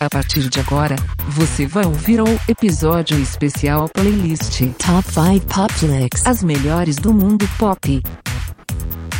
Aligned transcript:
A 0.00 0.08
partir 0.08 0.48
de 0.48 0.60
agora, 0.60 0.94
você 1.28 1.66
vai 1.66 1.84
ouvir 1.84 2.20
o 2.20 2.26
episódio 2.46 3.18
especial 3.18 3.88
playlist 3.88 4.60
Top 4.78 5.02
5 5.10 5.46
Pop 5.52 5.72
Flicks. 5.72 6.24
As 6.24 6.40
melhores 6.40 6.94
do 6.94 7.12
mundo 7.12 7.44
pop. 7.58 8.00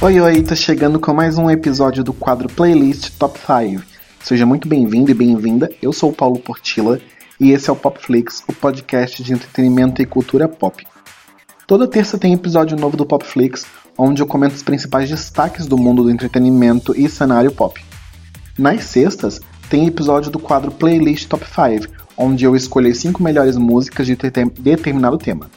Oi, 0.00 0.20
oi, 0.20 0.42
tá 0.44 0.54
chegando 0.54 1.00
com 1.00 1.12
mais 1.12 1.36
um 1.36 1.50
episódio 1.50 2.04
do 2.04 2.12
quadro 2.12 2.48
Playlist 2.48 3.10
Top 3.18 3.36
5. 3.40 3.82
Seja 4.22 4.46
muito 4.46 4.68
bem-vindo 4.68 5.10
e 5.10 5.14
bem-vinda. 5.14 5.68
Eu 5.82 5.92
sou 5.92 6.10
o 6.10 6.14
Paulo 6.14 6.38
Portila 6.38 7.00
e 7.40 7.50
esse 7.50 7.68
é 7.68 7.72
o 7.72 7.76
Popflix, 7.76 8.44
o 8.46 8.52
podcast 8.52 9.20
de 9.20 9.32
entretenimento 9.32 10.00
e 10.00 10.06
cultura 10.06 10.46
pop. 10.46 10.86
Toda 11.66 11.88
terça 11.88 12.16
tem 12.16 12.34
episódio 12.34 12.78
novo 12.78 12.96
do 12.96 13.04
Popflix, 13.04 13.66
onde 13.98 14.22
eu 14.22 14.28
comento 14.28 14.54
os 14.54 14.62
principais 14.62 15.10
destaques 15.10 15.66
do 15.66 15.76
mundo 15.76 16.04
do 16.04 16.10
entretenimento 16.10 16.94
e 16.96 17.08
cenário 17.08 17.50
pop. 17.50 17.84
Nas 18.56 18.84
sextas, 18.84 19.40
tem 19.68 19.86
episódio 19.86 20.30
do 20.30 20.38
quadro 20.38 20.70
Playlist 20.70 21.28
Top 21.28 21.44
5, 21.44 21.92
onde 22.16 22.44
eu 22.44 22.56
escolhi 22.56 22.90
as 22.90 22.98
5 22.98 23.22
melhores 23.22 23.56
músicas 23.56 24.06
de 24.06 24.16
determinado 24.58 25.18
tema. 25.18 25.50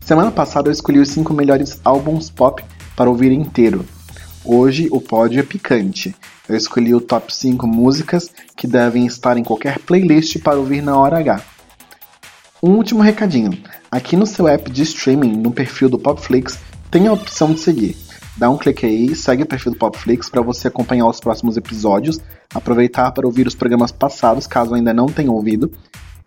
Semana 0.00 0.30
passada 0.30 0.68
eu 0.68 0.72
escolhi 0.72 0.98
os 0.98 1.08
5 1.08 1.32
melhores 1.34 1.80
álbuns 1.84 2.30
pop 2.30 2.62
para 2.96 3.10
ouvir 3.10 3.32
inteiro. 3.32 3.84
Hoje 4.44 4.88
o 4.90 5.00
pódio 5.00 5.40
é 5.40 5.42
picante. 5.42 6.14
Eu 6.48 6.56
escolhi 6.56 6.94
o 6.94 7.00
top 7.00 7.34
5 7.34 7.66
músicas 7.66 8.30
que 8.56 8.66
devem 8.66 9.06
estar 9.06 9.36
em 9.36 9.44
qualquer 9.44 9.78
playlist 9.78 10.38
para 10.40 10.58
ouvir 10.58 10.82
na 10.82 10.96
hora 10.96 11.18
H. 11.18 11.42
Um 12.62 12.70
último 12.70 13.02
recadinho. 13.02 13.56
Aqui 13.90 14.16
no 14.16 14.26
seu 14.26 14.46
app 14.46 14.70
de 14.70 14.82
streaming, 14.82 15.36
no 15.36 15.50
perfil 15.50 15.88
do 15.88 15.98
Popflix, 15.98 16.58
tem 16.90 17.06
a 17.06 17.12
opção 17.12 17.52
de 17.52 17.60
seguir. 17.60 17.96
Dá 18.36 18.48
um 18.48 18.56
clique 18.56 18.86
aí, 18.86 19.14
segue 19.14 19.42
o 19.42 19.46
perfil 19.46 19.72
do 19.72 19.78
Popflix 19.78 20.30
para 20.30 20.40
você 20.40 20.68
acompanhar 20.68 21.06
os 21.06 21.20
próximos 21.20 21.56
episódios, 21.56 22.18
aproveitar 22.54 23.10
para 23.12 23.26
ouvir 23.26 23.46
os 23.46 23.54
programas 23.54 23.92
passados, 23.92 24.46
caso 24.46 24.74
ainda 24.74 24.94
não 24.94 25.06
tenha 25.06 25.30
ouvido, 25.30 25.70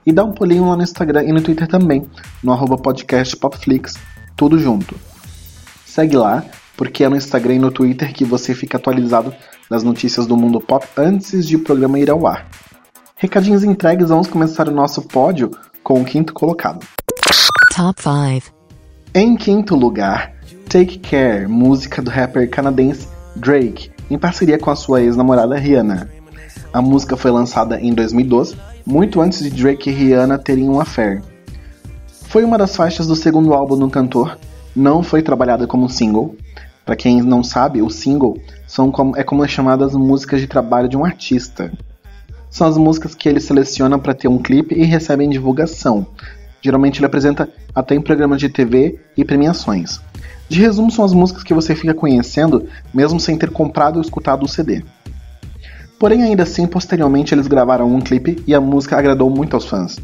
e 0.06 0.14
dá 0.14 0.24
um 0.24 0.32
pulinho 0.32 0.70
lá 0.70 0.76
no 0.76 0.84
Instagram 0.84 1.24
e 1.24 1.32
no 1.32 1.42
Twitter 1.42 1.68
também, 1.68 2.08
no 2.44 2.52
arroba 2.52 2.78
podcast 2.78 3.36
Popflix, 3.36 3.96
tudo 4.36 4.60
junto. 4.60 4.96
Segue 5.84 6.16
lá, 6.16 6.46
porque 6.78 7.04
é 7.04 7.10
no 7.10 7.16
Instagram 7.16 7.56
e 7.56 7.60
no 7.60 7.72
Twitter 7.72 8.14
que 8.14 8.24
você 8.24 8.54
fica 8.54 8.78
atualizado 8.78 9.34
das 9.70 9.82
notícias 9.82 10.28
do 10.28 10.38
mundo 10.38 10.62
pop 10.62 10.86
antes 10.96 11.48
de 11.48 11.56
o 11.56 11.64
programa 11.64 11.98
ir 11.98 12.12
ao 12.12 12.28
ar. 12.28 12.48
Recadinhos 13.16 13.64
entregues, 13.64 14.10
vamos 14.10 14.28
começar 14.28 14.68
o 14.68 14.72
nosso 14.72 15.02
pódio 15.02 15.50
com 15.82 16.02
o 16.02 16.06
quinto 16.06 16.34
colocado. 16.34 16.86
Top 17.76 18.02
5. 18.02 18.54
Em 19.14 19.36
quinto 19.36 19.76
lugar, 19.76 20.35
Take 20.70 21.00
Care, 21.00 21.48
música 21.48 22.02
do 22.02 22.10
rapper 22.10 22.50
canadense 22.50 23.08
Drake, 23.36 23.92
em 24.10 24.18
parceria 24.18 24.58
com 24.58 24.72
a 24.72 24.76
sua 24.76 25.02
ex-namorada 25.02 25.56
Rihanna. 25.56 26.10
A 26.74 26.82
música 26.82 27.16
foi 27.16 27.32
lançada 27.32 27.80
em 27.80 27.94
2012, 27.94 28.58
muito 28.86 29.22
antes 29.22 29.40
de 29.40 29.50
Drake 29.50 29.90
e 29.90 29.94
Rihanna 29.94 30.38
terem 30.38 30.68
um 30.68 30.80
affair. 30.80 31.22
Foi 32.28 32.44
uma 32.44 32.58
das 32.58 32.76
faixas 32.76 33.08
do 33.08 33.16
segundo 33.16 33.54
álbum 33.54 33.78
do 33.78 33.90
cantor, 33.90 34.38
não 34.76 35.02
foi 35.02 35.22
trabalhada 35.22 35.66
como 35.68 35.90
single. 35.90 36.36
Para 36.86 36.96
quem 36.96 37.22
não 37.22 37.44
sabe, 37.44 37.82
o 37.82 37.90
single 37.90 38.38
são 38.68 38.92
como, 38.92 39.16
é 39.16 39.24
como 39.24 39.46
é 39.46 39.48
chamadas 39.48 39.94
músicas 39.94 40.42
de 40.42 40.48
trabalho 40.48 40.90
de 40.90 40.98
um 40.98 41.06
artista. 41.06 41.72
São 42.50 42.68
as 42.68 42.78
músicas 42.78 43.16
que 43.16 43.30
ele 43.30 43.40
seleciona 43.40 43.98
para 43.98 44.14
ter 44.14 44.28
um 44.28 44.38
clipe 44.38 44.76
e 44.76 44.84
recebem 44.84 45.30
divulgação. 45.30 46.06
Geralmente 46.62 47.00
ele 47.00 47.06
apresenta 47.06 47.50
até 47.74 47.96
em 47.96 48.02
programas 48.02 48.40
de 48.40 48.50
TV 48.50 49.00
e 49.16 49.24
premiações. 49.24 50.02
De 50.48 50.60
resumo, 50.60 50.92
são 50.92 51.04
as 51.04 51.14
músicas 51.14 51.44
que 51.44 51.54
você 51.54 51.76
fica 51.76 51.94
conhecendo, 51.94 52.68
mesmo 52.94 53.20
sem 53.20 53.38
ter 53.38 53.50
comprado 53.50 53.96
ou 53.96 54.02
escutado 54.02 54.44
o 54.44 54.48
CD. 54.48 54.84
Porém, 56.00 56.24
ainda 56.24 56.44
assim, 56.44 56.68
posteriormente 56.68 57.34
eles 57.34 57.48
gravaram 57.48 57.94
um 57.94 58.02
clipe 58.02 58.44
e 58.46 58.54
a 58.54 58.62
música 58.62 58.98
agradou 58.98 59.30
muito 59.30 59.56
aos 59.56 59.66
fãs. 59.66 59.98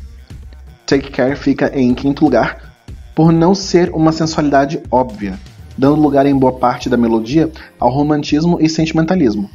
Take 0.86 1.12
Care 1.12 1.36
fica 1.36 1.72
em 1.78 1.94
quinto 1.94 2.24
lugar, 2.24 2.74
por 3.14 3.32
não 3.32 3.54
ser 3.54 3.92
uma 3.92 4.12
sensualidade 4.12 4.82
óbvia, 4.90 5.38
dando 5.78 6.02
lugar 6.02 6.26
em 6.26 6.38
boa 6.38 6.54
parte 6.54 6.90
da 6.90 6.98
melodia 6.98 7.52
ao 7.80 7.92
romantismo 7.92 8.58
e 8.60 8.68
sentimentalismo. 8.68 9.50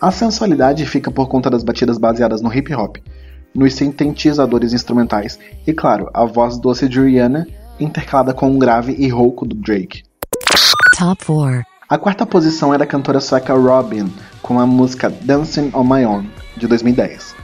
A 0.00 0.10
sensualidade 0.10 0.84
fica 0.86 1.10
por 1.10 1.28
conta 1.28 1.50
das 1.50 1.62
batidas 1.62 1.98
baseadas 1.98 2.40
no 2.40 2.52
hip 2.52 2.74
hop, 2.74 2.96
nos 3.54 3.74
sintetizadores 3.74 4.72
instrumentais 4.72 5.38
e, 5.66 5.72
claro, 5.72 6.10
a 6.14 6.24
voz 6.24 6.58
doce 6.58 6.88
de 6.88 7.00
Rihanna 7.00 7.46
intercalada 7.80 8.34
com 8.34 8.50
um 8.50 8.58
grave 8.58 8.94
e 8.98 9.08
rouco 9.08 9.46
do 9.46 9.54
Drake. 9.54 10.02
Top 10.96 11.24
4. 11.24 11.62
A 11.88 11.96
quarta 11.96 12.26
posição 12.26 12.74
é 12.74 12.78
da 12.78 12.86
cantora 12.86 13.20
sueca 13.20 13.54
Robin, 13.54 14.12
com 14.42 14.60
a 14.60 14.66
música 14.66 15.08
Dancing 15.08 15.70
on 15.72 15.84
My 15.84 16.04
Own, 16.04 16.26
de 16.56 16.66
2010. 16.66 17.34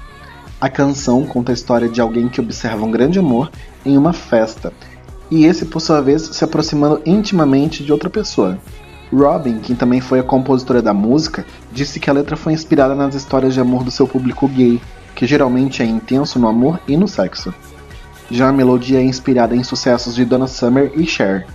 A 0.61 0.69
canção 0.69 1.25
conta 1.25 1.51
a 1.51 1.55
história 1.55 1.89
de 1.89 2.01
alguém 2.01 2.29
que 2.29 2.41
observa 2.41 2.85
um 2.85 2.91
grande 2.91 3.19
amor 3.19 3.51
em 3.87 3.97
uma 3.97 4.13
festa, 4.13 4.73
e 5.31 5.47
esse, 5.47 5.65
por 5.65 5.81
sua 5.81 6.01
vez, 6.01 6.23
se 6.23 6.45
aproximando 6.45 7.01
intimamente 7.07 7.83
de 7.83 7.93
outra 7.93 8.11
pessoa. 8.11 8.59
Robin, 9.13 9.59
que 9.59 9.75
também 9.75 10.01
foi 10.01 10.19
a 10.19 10.25
compositora 10.25 10.83
da 10.83 10.93
música, 10.93 11.47
disse 11.73 11.99
que 11.99 12.11
a 12.11 12.13
letra 12.13 12.37
foi 12.37 12.53
inspirada 12.53 12.95
nas 12.95 13.15
histórias 13.15 13.55
de 13.55 13.61
amor 13.61 13.85
do 13.85 13.91
seu 13.91 14.07
público 14.07 14.49
gay, 14.49 14.81
que 15.15 15.27
geralmente 15.27 15.83
é 15.83 15.87
intenso 15.87 16.39
no 16.39 16.49
amor 16.49 16.81
e 16.87 16.97
no 16.97 17.09
sexo. 17.09 17.55
Já 18.31 18.49
a 18.49 18.53
melodia 18.53 18.99
é 18.99 19.03
inspirada 19.03 19.55
em 19.55 19.63
sucessos 19.63 20.15
de 20.15 20.25
Donna 20.25 20.47
Summer 20.47 20.93
e 20.95 21.07
Cher. 21.07 21.47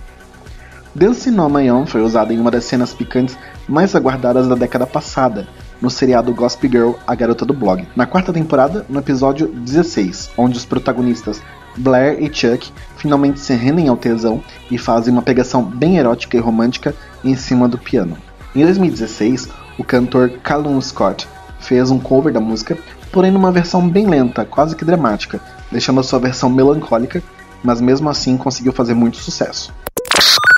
Dance 0.94 1.30
No 1.30 1.48
My 1.48 1.70
Own 1.70 1.86
foi 1.86 2.02
usada 2.02 2.32
em 2.32 2.38
uma 2.38 2.50
das 2.50 2.64
cenas 2.64 2.92
picantes 2.92 3.36
mais 3.68 3.94
aguardadas 3.94 4.48
da 4.48 4.54
década 4.54 4.86
passada, 4.86 5.46
no 5.80 5.88
seriado 5.88 6.34
Gossip 6.34 6.68
Girl, 6.68 6.92
A 7.06 7.14
Garota 7.14 7.44
do 7.44 7.54
Blog, 7.54 7.86
na 7.94 8.06
quarta 8.06 8.32
temporada, 8.32 8.84
no 8.88 8.98
episódio 8.98 9.48
16, 9.48 10.30
onde 10.36 10.58
os 10.58 10.64
protagonistas 10.64 11.40
Blair 11.76 12.22
e 12.22 12.32
Chuck 12.32 12.72
finalmente 12.96 13.40
se 13.40 13.54
rendem 13.54 13.88
ao 13.88 13.96
tesão 13.96 14.42
e 14.70 14.76
fazem 14.76 15.12
uma 15.12 15.22
pegação 15.22 15.62
bem 15.62 15.98
erótica 15.98 16.36
e 16.36 16.40
romântica 16.40 16.94
em 17.24 17.36
cima 17.36 17.68
do 17.68 17.78
piano. 17.78 18.16
Em 18.54 18.64
2016, 18.64 19.48
o 19.78 19.84
cantor 19.84 20.30
Callum 20.42 20.80
Scott 20.80 21.28
fez 21.60 21.90
um 21.90 21.98
cover 21.98 22.32
da 22.32 22.40
música, 22.40 22.76
porém 23.12 23.30
numa 23.30 23.52
versão 23.52 23.88
bem 23.88 24.06
lenta, 24.06 24.44
quase 24.44 24.76
que 24.76 24.84
dramática, 24.84 25.40
deixando 25.70 26.00
a 26.00 26.02
sua 26.02 26.18
versão 26.18 26.48
melancólica, 26.48 27.22
mas 27.62 27.80
mesmo 27.80 28.08
assim 28.08 28.36
conseguiu 28.36 28.72
fazer 28.72 28.94
muito 28.94 29.18
sucesso. 29.18 29.72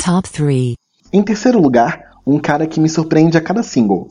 Top 0.05 0.31
3. 0.31 0.75
Em 1.13 1.23
terceiro 1.23 1.61
lugar, 1.61 2.13
um 2.27 2.39
cara 2.39 2.67
que 2.67 2.81
me 2.81 2.89
surpreende 2.89 3.37
a 3.37 3.41
cada 3.41 3.63
single. 3.63 4.09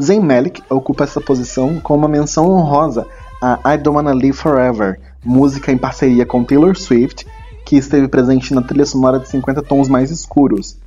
Zayn 0.00 0.20
Malik 0.20 0.62
ocupa 0.70 1.04
essa 1.04 1.20
posição 1.20 1.78
com 1.80 1.94
uma 1.94 2.08
menção 2.08 2.50
honrosa 2.50 3.06
a 3.42 3.74
I 3.74 3.78
Don't 3.78 3.96
Wanna 3.96 4.14
Live 4.14 4.34
Forever, 4.34 5.00
música 5.24 5.72
em 5.72 5.76
parceria 5.76 6.24
com 6.24 6.44
Taylor 6.44 6.76
Swift, 6.76 7.26
que 7.66 7.76
esteve 7.76 8.06
presente 8.06 8.54
na 8.54 8.62
trilha 8.62 8.86
sonora 8.86 9.18
de 9.18 9.28
50 9.28 9.62
tons 9.62 9.88
mais 9.88 10.10
escuros. 10.10 10.78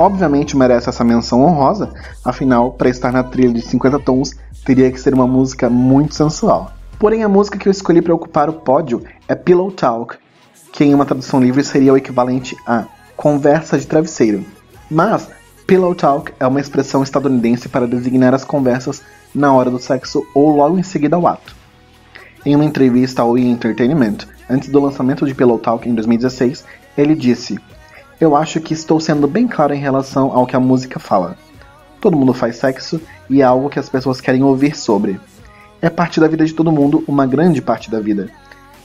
Obviamente 0.00 0.56
merece 0.56 0.88
essa 0.88 1.04
menção 1.04 1.42
honrosa, 1.42 1.92
afinal, 2.24 2.72
para 2.72 2.88
estar 2.88 3.12
na 3.12 3.22
trilha 3.22 3.52
de 3.52 3.60
50 3.60 3.98
tons, 3.98 4.34
teria 4.64 4.90
que 4.90 4.98
ser 4.98 5.12
uma 5.12 5.26
música 5.26 5.68
muito 5.68 6.14
sensual. 6.14 6.72
Porém, 6.98 7.22
a 7.22 7.28
música 7.28 7.58
que 7.58 7.68
eu 7.68 7.70
escolhi 7.70 8.00
para 8.00 8.14
ocupar 8.14 8.48
o 8.48 8.54
pódio 8.54 9.04
é 9.28 9.34
Pillow 9.34 9.70
Talk, 9.70 10.16
que 10.72 10.84
em 10.84 10.94
uma 10.94 11.04
tradução 11.04 11.38
livre 11.38 11.62
seria 11.62 11.92
o 11.92 11.98
equivalente 11.98 12.56
a 12.66 12.86
conversa 13.14 13.78
de 13.78 13.86
travesseiro. 13.86 14.42
Mas 14.90 15.28
Pillow 15.66 15.94
Talk 15.94 16.32
é 16.40 16.46
uma 16.46 16.60
expressão 16.60 17.02
estadunidense 17.02 17.68
para 17.68 17.86
designar 17.86 18.32
as 18.32 18.42
conversas 18.42 19.02
na 19.34 19.52
hora 19.52 19.70
do 19.70 19.78
sexo 19.78 20.26
ou 20.34 20.56
logo 20.56 20.78
em 20.78 20.82
seguida 20.82 21.16
ao 21.16 21.26
ato. 21.26 21.54
Em 22.46 22.56
uma 22.56 22.64
entrevista 22.64 23.20
ao 23.20 23.36
E! 23.36 23.46
Entertainment, 23.46 24.20
antes 24.48 24.70
do 24.70 24.80
lançamento 24.80 25.26
de 25.26 25.34
Pillow 25.34 25.58
Talk 25.58 25.86
em 25.86 25.94
2016, 25.94 26.64
ele 26.96 27.14
disse: 27.14 27.60
Eu 28.20 28.36
acho 28.36 28.60
que 28.60 28.74
estou 28.74 29.00
sendo 29.00 29.26
bem 29.26 29.48
claro 29.48 29.72
em 29.72 29.80
relação 29.80 30.30
ao 30.32 30.46
que 30.46 30.54
a 30.54 30.60
música 30.60 30.98
fala. 30.98 31.36
Todo 32.00 32.16
mundo 32.16 32.34
faz 32.34 32.56
sexo 32.56 33.00
e 33.28 33.40
é 33.40 33.44
algo 33.44 33.70
que 33.70 33.78
as 33.78 33.88
pessoas 33.88 34.20
querem 34.20 34.42
ouvir 34.42 34.76
sobre 34.76 35.18
é 35.82 35.88
parte 35.88 36.20
da 36.20 36.28
vida 36.28 36.44
de 36.44 36.52
todo 36.52 36.72
mundo, 36.72 37.02
uma 37.08 37.26
grande 37.26 37.62
parte 37.62 37.90
da 37.90 38.00
vida. 38.00 38.28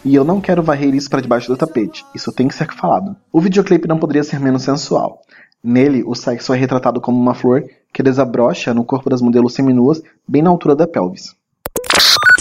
E 0.04 0.16
eu 0.16 0.24
não 0.24 0.40
quero 0.40 0.64
varrer 0.64 0.94
isso 0.94 1.10
para 1.10 1.22
debaixo 1.22 1.48
do 1.48 1.58
tapete, 1.58 2.06
isso 2.14 2.32
tem 2.32 2.48
que 2.48 2.56
ser 2.56 2.72
falado. 2.72 3.16
O 3.32 3.42
videoclipe 3.42 3.88
não 3.88 3.98
poderia 3.98 4.24
ser 4.24 4.40
menos 4.40 4.64
sensual. 4.64 5.22
Nele, 5.64 6.04
o 6.06 6.14
sexo 6.14 6.54
é 6.54 6.58
retratado 6.58 7.02
como 7.02 7.20
uma 7.20 7.34
flor 7.34 7.64
que 7.92 8.04
desabrocha 8.04 8.74
no 8.74 8.86
corpo 8.86 9.10
das 9.10 9.22
modelos 9.22 9.54
seminuas, 9.54 10.02
bem 10.28 10.42
na 10.42 10.50
altura 10.50 10.76
da 10.76 10.88
pelvis. 10.88 11.36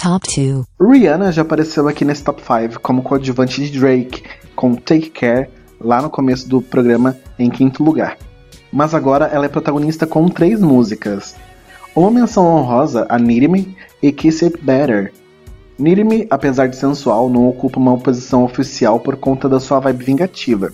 Top 0.00 0.26
2. 0.26 0.66
Rihanna 0.78 1.32
já 1.32 1.42
apareceu 1.42 1.88
aqui 1.88 2.04
nesse 2.04 2.22
top 2.22 2.42
5 2.42 2.80
como 2.80 3.02
coadjuvante 3.02 3.64
de 3.64 3.78
Drake, 3.78 4.22
com 4.54 4.74
Take 4.74 5.10
Care, 5.10 5.48
lá 5.84 6.00
no 6.00 6.08
começo 6.08 6.48
do 6.48 6.62
programa, 6.62 7.16
em 7.38 7.50
quinto 7.50 7.84
lugar. 7.84 8.16
Mas 8.72 8.94
agora 8.94 9.26
ela 9.26 9.44
é 9.44 9.48
protagonista 9.48 10.06
com 10.06 10.28
três 10.28 10.60
músicas. 10.60 11.36
Uma 11.94 12.10
menção 12.10 12.46
honrosa 12.46 13.06
a 13.08 13.18
Need 13.18 13.46
Me 13.46 13.76
e 14.02 14.10
Kiss 14.10 14.44
It 14.44 14.58
Better. 14.60 15.12
Need 15.78 16.02
Me, 16.02 16.26
apesar 16.30 16.68
de 16.68 16.76
sensual, 16.76 17.28
não 17.28 17.48
ocupa 17.48 17.78
uma 17.78 17.98
posição 17.98 18.44
oficial 18.44 18.98
por 18.98 19.16
conta 19.16 19.48
da 19.48 19.60
sua 19.60 19.78
vibe 19.80 20.04
vingativa, 20.04 20.72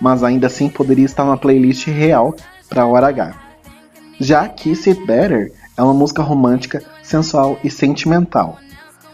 mas 0.00 0.22
ainda 0.22 0.46
assim 0.46 0.68
poderia 0.68 1.04
estar 1.04 1.24
na 1.24 1.36
playlist 1.36 1.86
real 1.86 2.34
para 2.68 2.86
hora 2.86 3.08
H. 3.08 3.34
Já 4.20 4.48
Kiss 4.48 4.88
It 4.88 5.04
Better 5.06 5.52
é 5.76 5.82
uma 5.82 5.94
música 5.94 6.22
romântica, 6.22 6.82
sensual 7.02 7.58
e 7.64 7.70
sentimental. 7.70 8.58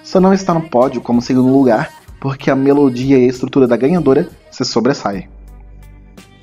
só 0.04 0.20
não 0.20 0.32
está 0.32 0.52
no 0.52 0.68
pódio 0.68 1.00
como 1.00 1.22
segundo 1.22 1.52
lugar 1.52 1.99
porque 2.20 2.50
a 2.50 2.56
melodia 2.56 3.18
e 3.18 3.24
a 3.24 3.28
estrutura 3.28 3.66
da 3.66 3.76
ganhadora 3.76 4.28
se 4.50 4.64
sobressai. 4.64 5.28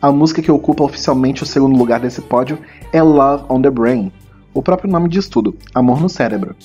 A 0.01 0.11
música 0.11 0.41
que 0.41 0.51
ocupa 0.51 0.83
oficialmente 0.83 1.43
o 1.43 1.45
segundo 1.45 1.77
lugar 1.77 1.99
desse 1.99 2.21
pódio 2.21 2.59
é 2.91 3.01
Love 3.01 3.45
on 3.49 3.61
the 3.61 3.69
Brain, 3.69 4.11
o 4.57 4.61
próprio 4.63 4.91
nome 4.91 5.07
diz 5.07 5.27
tudo, 5.27 5.55
amor 5.71 6.01
no 6.01 6.09
cérebro. 6.09 6.55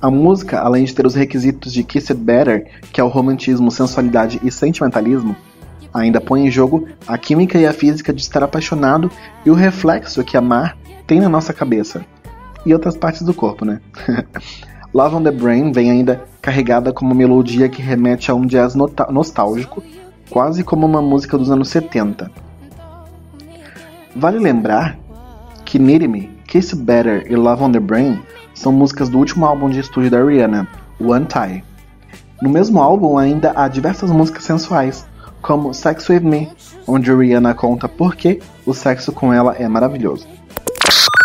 A 0.00 0.08
música, 0.08 0.60
além 0.60 0.84
de 0.84 0.94
ter 0.94 1.04
os 1.04 1.16
requisitos 1.16 1.72
de 1.72 1.82
Kiss 1.82 2.12
It 2.12 2.22
Better, 2.22 2.70
que 2.92 3.00
é 3.00 3.04
o 3.04 3.08
romantismo, 3.08 3.68
sensualidade 3.68 4.40
e 4.44 4.52
sentimentalismo, 4.52 5.34
ainda 5.92 6.20
põe 6.20 6.46
em 6.46 6.50
jogo 6.52 6.86
a 7.04 7.18
química 7.18 7.58
e 7.58 7.66
a 7.66 7.72
física 7.72 8.12
de 8.12 8.20
estar 8.20 8.44
apaixonado 8.44 9.10
e 9.44 9.50
o 9.50 9.54
reflexo 9.54 10.22
que 10.22 10.36
amar 10.36 10.78
tem 11.04 11.18
na 11.18 11.28
nossa 11.28 11.52
cabeça. 11.52 12.06
E 12.64 12.72
outras 12.72 12.96
partes 12.96 13.22
do 13.22 13.34
corpo, 13.34 13.64
né? 13.64 13.80
Love 14.94 15.16
on 15.16 15.22
the 15.22 15.30
Brain 15.30 15.72
vem 15.72 15.90
ainda 15.90 16.24
carregada 16.40 16.92
como 16.92 17.14
melodia 17.14 17.68
que 17.68 17.82
remete 17.82 18.30
a 18.30 18.34
um 18.34 18.46
jazz 18.46 18.74
nostálgico, 19.10 19.82
quase 20.30 20.62
como 20.64 20.86
uma 20.86 21.02
música 21.02 21.36
dos 21.36 21.50
anos 21.50 21.68
70. 21.68 22.30
Vale 24.14 24.38
lembrar 24.38 24.98
que 25.64 25.78
Need 25.78 26.08
Me, 26.08 26.30
Kiss 26.46 26.74
Better 26.74 27.30
e 27.30 27.36
Love 27.36 27.64
on 27.64 27.72
the 27.72 27.80
Brain 27.80 28.22
são 28.54 28.72
músicas 28.72 29.08
do 29.08 29.18
último 29.18 29.44
álbum 29.44 29.68
de 29.68 29.80
estúdio 29.80 30.10
da 30.10 30.24
Rihanna, 30.24 30.66
One 30.98 31.26
Tie. 31.26 31.62
No 32.40 32.48
mesmo 32.48 32.80
álbum 32.80 33.18
ainda 33.18 33.52
há 33.54 33.68
diversas 33.68 34.10
músicas 34.10 34.44
sensuais, 34.44 35.06
como 35.42 35.74
Sex 35.74 36.08
With 36.08 36.20
Me, 36.20 36.48
onde 36.86 37.12
Rihanna 37.12 37.54
conta 37.54 37.88
por 37.88 38.16
que 38.16 38.40
o 38.64 38.72
sexo 38.72 39.12
com 39.12 39.32
ela 39.32 39.54
é 39.54 39.68
maravilhoso. 39.68 40.26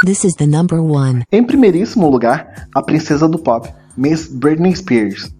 This 0.04 0.24
is 0.24 0.34
the 0.34 0.48
number 0.48 0.82
one. 0.82 1.22
Em 1.32 1.44
primeiríssimo 1.44 2.10
lugar, 2.10 2.68
a 2.74 2.82
princesa 2.82 3.30
do 3.30 3.38
pop, 3.38 3.72
Miss 3.96 4.28
Britney 4.28 4.76
Spears. 4.76 5.32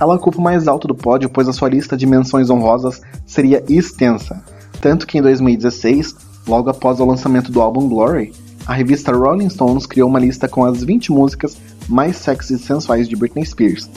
Ela 0.00 0.14
ocupa 0.14 0.38
o 0.38 0.40
mais 0.40 0.66
alto 0.66 0.88
do 0.88 0.94
pódio, 0.94 1.28
pois 1.28 1.46
a 1.46 1.52
sua 1.52 1.68
lista 1.68 1.98
de 1.98 2.06
menções 2.06 2.48
honrosas 2.48 3.02
seria 3.26 3.62
extensa. 3.68 4.42
Tanto 4.80 5.06
que 5.06 5.18
em 5.18 5.22
2016, 5.22 6.16
logo 6.48 6.70
após 6.70 6.98
o 6.98 7.04
lançamento 7.04 7.52
do 7.52 7.60
álbum 7.60 7.86
Glory, 7.90 8.32
a 8.66 8.72
revista 8.72 9.12
Rolling 9.12 9.50
Stones 9.50 9.84
criou 9.84 10.08
uma 10.08 10.18
lista 10.18 10.48
com 10.48 10.64
as 10.64 10.82
20 10.82 11.12
músicas 11.12 11.58
mais 11.86 12.16
sexy 12.16 12.54
e 12.54 12.58
sensuais 12.58 13.06
de 13.06 13.16
Britney 13.16 13.44
Spears. 13.44 13.90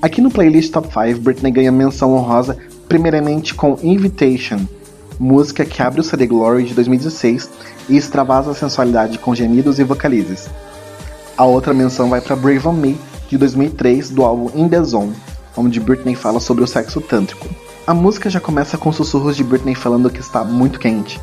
Aqui 0.00 0.22
no 0.22 0.30
playlist 0.30 0.72
Top 0.72 0.88
5, 0.88 1.20
Britney 1.20 1.52
ganha 1.52 1.70
menção 1.70 2.14
honrosa 2.14 2.56
primeiramente 2.88 3.52
com 3.52 3.78
Invitation, 3.82 4.66
música 5.18 5.64
que 5.64 5.82
abre 5.82 6.00
o 6.00 6.04
CD 6.04 6.26
Glory 6.26 6.64
de 6.64 6.74
2016 6.74 7.50
e 7.88 7.96
extravasa 7.96 8.50
a 8.50 8.54
sensualidade 8.54 9.18
com 9.18 9.34
gemidos 9.34 9.78
e 9.78 9.84
vocalizes. 9.84 10.48
A 11.36 11.44
outra 11.44 11.74
menção 11.74 12.08
vai 12.08 12.20
para 12.20 12.36
Brave 12.36 12.66
on 12.66 12.72
Me, 12.72 12.98
de 13.28 13.38
2003, 13.38 14.10
do 14.10 14.24
álbum 14.24 14.50
In 14.54 14.68
The 14.68 14.82
Zone, 14.82 15.14
onde 15.56 15.80
Britney 15.80 16.14
fala 16.14 16.40
sobre 16.40 16.62
o 16.64 16.66
sexo 16.66 17.00
tântrico. 17.00 17.48
A 17.86 17.92
música 17.92 18.30
já 18.30 18.40
começa 18.40 18.78
com 18.78 18.92
sussurros 18.92 19.36
de 19.36 19.44
Britney 19.44 19.74
falando 19.74 20.10
que 20.10 20.20
está 20.20 20.44
muito 20.44 20.78
quente. 20.78 21.20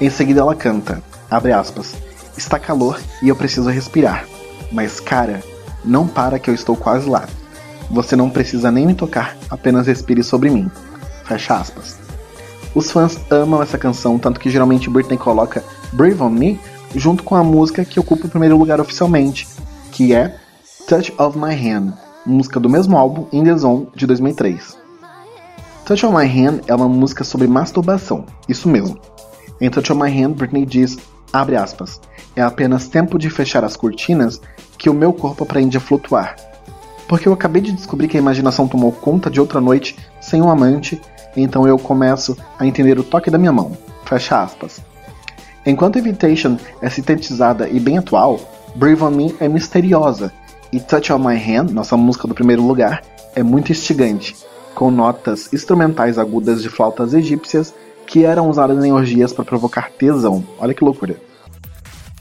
Em 0.00 0.10
seguida 0.10 0.40
ela 0.40 0.54
canta, 0.54 1.02
abre 1.30 1.52
aspas, 1.52 1.94
está 2.36 2.58
calor 2.58 3.00
e 3.22 3.28
eu 3.28 3.36
preciso 3.36 3.70
respirar. 3.70 4.26
Mas 4.72 4.98
cara, 4.98 5.42
não 5.84 6.06
para 6.06 6.38
que 6.38 6.50
eu 6.50 6.54
estou 6.54 6.76
quase 6.76 7.08
lá. 7.08 7.28
Você 7.90 8.16
não 8.16 8.30
precisa 8.30 8.70
nem 8.70 8.86
me 8.86 8.94
tocar, 8.94 9.36
apenas 9.50 9.86
respire 9.86 10.22
sobre 10.22 10.50
mim. 10.50 10.70
Fecha 11.24 11.54
aspas. 11.54 12.03
Os 12.74 12.90
fãs 12.90 13.18
amam 13.30 13.62
essa 13.62 13.78
canção, 13.78 14.18
tanto 14.18 14.40
que 14.40 14.50
geralmente 14.50 14.90
Britney 14.90 15.16
coloca 15.16 15.64
Brave 15.92 16.20
on 16.20 16.30
Me 16.30 16.60
junto 16.94 17.22
com 17.22 17.36
a 17.36 17.44
música 17.44 17.84
que 17.84 18.00
ocupa 18.00 18.26
o 18.26 18.30
primeiro 18.30 18.56
lugar 18.56 18.80
oficialmente, 18.80 19.46
que 19.92 20.12
é 20.12 20.36
Touch 20.88 21.12
of 21.16 21.38
My 21.38 21.54
Hand, 21.54 21.92
música 22.26 22.58
do 22.58 22.68
mesmo 22.68 22.98
álbum 22.98 23.26
In 23.32 23.44
The 23.44 23.56
Zone 23.56 23.88
de 23.94 24.06
2003. 24.06 24.76
Touch 25.84 26.04
of 26.04 26.16
My 26.16 26.26
Hand 26.26 26.62
é 26.66 26.74
uma 26.74 26.88
música 26.88 27.22
sobre 27.22 27.46
masturbação, 27.46 28.24
isso 28.48 28.68
mesmo. 28.68 28.98
Em 29.60 29.70
Touch 29.70 29.92
of 29.92 30.02
My 30.02 30.10
Hand, 30.10 30.32
Britney 30.32 30.66
diz, 30.66 30.98
abre 31.32 31.56
aspas, 31.56 32.00
é 32.34 32.42
apenas 32.42 32.88
tempo 32.88 33.18
de 33.18 33.30
fechar 33.30 33.64
as 33.64 33.76
cortinas 33.76 34.40
que 34.76 34.90
o 34.90 34.94
meu 34.94 35.12
corpo 35.12 35.44
aprende 35.44 35.76
a 35.76 35.80
flutuar. 35.80 36.34
Porque 37.06 37.28
eu 37.28 37.32
acabei 37.32 37.62
de 37.62 37.70
descobrir 37.70 38.08
que 38.08 38.16
a 38.16 38.20
imaginação 38.20 38.66
tomou 38.66 38.90
conta 38.90 39.30
de 39.30 39.40
outra 39.40 39.60
noite 39.60 39.96
sem 40.20 40.42
um 40.42 40.50
amante 40.50 41.00
então 41.36 41.66
eu 41.66 41.78
começo 41.78 42.36
a 42.58 42.66
entender 42.66 42.98
o 42.98 43.04
toque 43.04 43.30
da 43.30 43.38
minha 43.38 43.52
mão. 43.52 43.76
Fecha 44.04 44.42
aspas. 44.42 44.80
Enquanto 45.66 45.98
Invitation 45.98 46.56
é 46.82 46.90
sintetizada 46.90 47.68
e 47.68 47.80
bem 47.80 47.98
atual, 47.98 48.38
Brave 48.74 49.02
on 49.02 49.10
Me 49.10 49.34
é 49.40 49.48
misteriosa, 49.48 50.32
e 50.74 50.80
Touch 50.80 51.12
on 51.12 51.18
My 51.20 51.36
Hand, 51.36 51.72
nossa 51.72 51.96
música 51.96 52.26
do 52.26 52.34
primeiro 52.34 52.66
lugar, 52.66 53.02
é 53.34 53.42
muito 53.42 53.70
instigante, 53.70 54.36
com 54.74 54.90
notas 54.90 55.52
instrumentais 55.52 56.18
agudas 56.18 56.60
de 56.60 56.68
flautas 56.68 57.14
egípcias 57.14 57.72
que 58.06 58.24
eram 58.24 58.50
usadas 58.50 58.84
em 58.84 58.92
orgias 58.92 59.32
para 59.32 59.44
provocar 59.44 59.90
tesão. 59.92 60.44
Olha 60.58 60.74
que 60.74 60.84
loucura. 60.84 61.16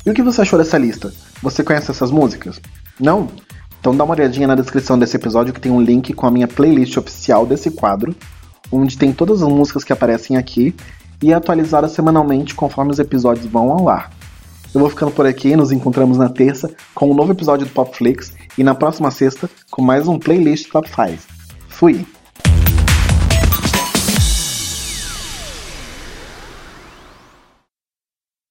E 0.05 0.09
o 0.09 0.13
que 0.13 0.21
você 0.21 0.41
achou 0.41 0.59
dessa 0.59 0.77
lista? 0.77 1.11
Você 1.41 1.63
conhece 1.63 1.89
essas 1.89 2.11
músicas? 2.11 2.61
Não? 2.99 3.27
Então 3.79 3.95
dá 3.95 4.03
uma 4.03 4.13
olhadinha 4.13 4.47
na 4.47 4.55
descrição 4.55 4.99
desse 4.99 5.17
episódio 5.17 5.51
que 5.53 5.59
tem 5.59 5.71
um 5.71 5.81
link 5.81 6.13
com 6.13 6.27
a 6.27 6.31
minha 6.31 6.47
playlist 6.47 6.95
oficial 6.95 7.45
desse 7.45 7.71
quadro, 7.71 8.15
onde 8.75 8.97
tem 8.97 9.11
todas 9.11 9.41
as 9.41 9.49
músicas 9.49 9.83
que 9.83 9.93
aparecem 9.93 10.37
aqui 10.37 10.75
e 11.21 11.31
é 11.31 11.35
atualizada 11.35 11.87
semanalmente 11.87 12.55
conforme 12.55 12.91
os 12.91 12.99
episódios 12.99 13.45
vão 13.45 13.71
ao 13.71 13.87
ar. 13.87 14.11
Eu 14.73 14.79
vou 14.79 14.89
ficando 14.89 15.11
por 15.11 15.25
aqui, 15.25 15.55
nos 15.55 15.71
encontramos 15.71 16.17
na 16.17 16.29
terça 16.29 16.73
com 16.95 17.11
um 17.11 17.13
novo 17.13 17.31
episódio 17.31 17.67
do 17.67 17.71
Popflix 17.71 18.33
e 18.57 18.63
na 18.63 18.73
próxima 18.73 19.11
sexta 19.11 19.49
com 19.69 19.81
mais 19.81 20.07
um 20.07 20.17
playlist 20.17 20.71
Top 20.71 20.89
5. 20.89 21.21
Fui! 21.69 22.22